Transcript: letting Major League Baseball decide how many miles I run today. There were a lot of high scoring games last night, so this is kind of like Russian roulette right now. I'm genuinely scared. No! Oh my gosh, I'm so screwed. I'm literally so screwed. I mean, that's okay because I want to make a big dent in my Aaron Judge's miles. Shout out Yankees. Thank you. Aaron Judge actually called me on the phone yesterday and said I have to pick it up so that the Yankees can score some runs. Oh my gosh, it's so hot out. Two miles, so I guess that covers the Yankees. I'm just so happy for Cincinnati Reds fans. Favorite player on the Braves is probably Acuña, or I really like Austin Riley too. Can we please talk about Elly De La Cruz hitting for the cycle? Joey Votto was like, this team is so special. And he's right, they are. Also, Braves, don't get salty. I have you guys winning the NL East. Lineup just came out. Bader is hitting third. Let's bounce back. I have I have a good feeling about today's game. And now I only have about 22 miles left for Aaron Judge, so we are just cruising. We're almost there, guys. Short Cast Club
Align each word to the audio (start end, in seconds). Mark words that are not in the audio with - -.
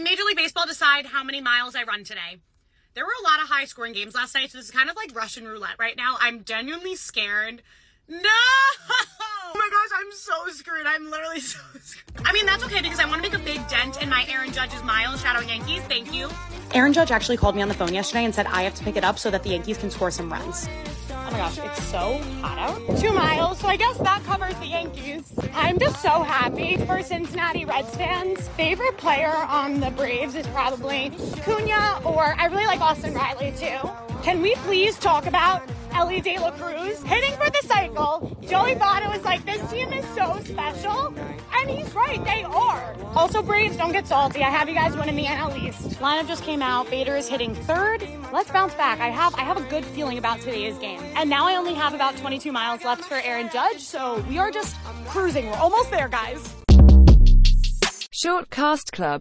letting 0.00 0.12
Major 0.12 0.24
League 0.24 0.36
Baseball 0.36 0.66
decide 0.66 1.06
how 1.06 1.22
many 1.24 1.40
miles 1.40 1.74
I 1.74 1.84
run 1.84 2.04
today. 2.04 2.38
There 2.94 3.04
were 3.04 3.12
a 3.20 3.24
lot 3.24 3.42
of 3.42 3.48
high 3.48 3.66
scoring 3.66 3.92
games 3.92 4.14
last 4.14 4.34
night, 4.34 4.50
so 4.50 4.58
this 4.58 4.66
is 4.66 4.70
kind 4.70 4.90
of 4.90 4.96
like 4.96 5.14
Russian 5.14 5.46
roulette 5.46 5.76
right 5.78 5.96
now. 5.96 6.16
I'm 6.20 6.44
genuinely 6.44 6.96
scared. 6.96 7.62
No! 8.08 8.18
Oh 9.52 9.58
my 9.58 9.68
gosh, 9.68 9.98
I'm 10.00 10.12
so 10.12 10.52
screwed. 10.52 10.86
I'm 10.86 11.10
literally 11.10 11.40
so 11.40 11.58
screwed. 11.82 12.24
I 12.24 12.32
mean, 12.32 12.46
that's 12.46 12.62
okay 12.64 12.80
because 12.80 13.00
I 13.00 13.04
want 13.06 13.22
to 13.22 13.28
make 13.28 13.38
a 13.38 13.44
big 13.44 13.66
dent 13.68 14.00
in 14.00 14.08
my 14.08 14.24
Aaron 14.28 14.52
Judge's 14.52 14.82
miles. 14.84 15.22
Shout 15.22 15.34
out 15.34 15.48
Yankees. 15.48 15.82
Thank 15.82 16.14
you. 16.14 16.28
Aaron 16.72 16.92
Judge 16.92 17.10
actually 17.10 17.36
called 17.36 17.56
me 17.56 17.62
on 17.62 17.66
the 17.66 17.74
phone 17.74 17.92
yesterday 17.92 18.24
and 18.24 18.32
said 18.32 18.46
I 18.46 18.62
have 18.62 18.74
to 18.76 18.84
pick 18.84 18.96
it 18.96 19.02
up 19.02 19.18
so 19.18 19.28
that 19.30 19.42
the 19.42 19.50
Yankees 19.50 19.76
can 19.76 19.90
score 19.90 20.12
some 20.12 20.30
runs. 20.30 20.68
Oh 21.30 21.32
my 21.34 21.38
gosh, 21.38 21.58
it's 21.58 21.84
so 21.84 22.18
hot 22.42 22.58
out. 22.58 22.98
Two 22.98 23.12
miles, 23.12 23.60
so 23.60 23.68
I 23.68 23.76
guess 23.76 23.96
that 23.98 24.24
covers 24.24 24.52
the 24.54 24.66
Yankees. 24.66 25.32
I'm 25.54 25.78
just 25.78 26.02
so 26.02 26.24
happy 26.24 26.76
for 26.78 27.04
Cincinnati 27.04 27.64
Reds 27.64 27.94
fans. 27.94 28.48
Favorite 28.48 28.96
player 28.96 29.32
on 29.32 29.78
the 29.78 29.92
Braves 29.92 30.34
is 30.34 30.44
probably 30.48 31.10
Acuña, 31.10 32.04
or 32.04 32.34
I 32.36 32.46
really 32.46 32.66
like 32.66 32.80
Austin 32.80 33.14
Riley 33.14 33.52
too. 33.56 33.78
Can 34.24 34.42
we 34.42 34.56
please 34.56 34.98
talk 34.98 35.26
about 35.26 35.62
Elly 35.92 36.20
De 36.20 36.36
La 36.36 36.50
Cruz 36.50 37.00
hitting 37.04 37.32
for 37.34 37.48
the 37.48 37.62
cycle? 37.64 38.36
Joey 38.40 38.74
Votto 38.74 39.14
was 39.14 39.22
like, 39.22 39.46
this 39.46 39.70
team 39.70 39.92
is 39.92 40.04
so 40.16 40.36
special. 40.44 41.14
And 41.60 41.68
he's 41.68 41.94
right, 41.94 42.24
they 42.24 42.42
are. 42.44 42.96
Also, 43.14 43.42
Braves, 43.42 43.76
don't 43.76 43.92
get 43.92 44.06
salty. 44.06 44.42
I 44.42 44.48
have 44.50 44.68
you 44.68 44.74
guys 44.74 44.96
winning 44.96 45.16
the 45.16 45.24
NL 45.24 45.54
East. 45.62 45.98
Lineup 46.00 46.26
just 46.26 46.42
came 46.42 46.62
out. 46.62 46.88
Bader 46.90 47.16
is 47.16 47.28
hitting 47.28 47.54
third. 47.54 48.06
Let's 48.32 48.50
bounce 48.50 48.74
back. 48.74 49.00
I 49.00 49.08
have 49.08 49.34
I 49.34 49.42
have 49.42 49.58
a 49.58 49.68
good 49.68 49.84
feeling 49.84 50.16
about 50.16 50.40
today's 50.40 50.78
game. 50.78 51.00
And 51.16 51.28
now 51.28 51.46
I 51.46 51.56
only 51.56 51.74
have 51.74 51.92
about 51.92 52.16
22 52.16 52.50
miles 52.50 52.82
left 52.84 53.04
for 53.04 53.16
Aaron 53.16 53.50
Judge, 53.52 53.80
so 53.80 54.24
we 54.28 54.38
are 54.38 54.50
just 54.50 54.74
cruising. 55.06 55.46
We're 55.46 55.58
almost 55.58 55.90
there, 55.90 56.08
guys. 56.08 56.54
Short 58.22 58.50
Cast 58.50 58.92
Club 58.92 59.18